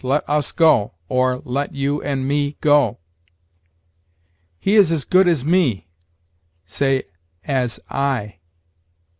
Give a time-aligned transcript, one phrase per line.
[0.03, 2.97] let us go, or, let you and me go.
[4.57, 5.89] "He is as good as me":
[6.65, 7.03] say,
[7.45, 8.39] as I.